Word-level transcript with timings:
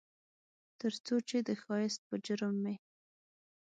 ترڅو 0.79 1.15
چې 1.29 1.37
د 1.47 1.49
ښایست 1.61 2.01
په 2.09 2.15
جرم 2.25 2.55
مې 2.63 2.75